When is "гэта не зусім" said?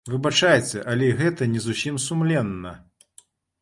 1.21-2.03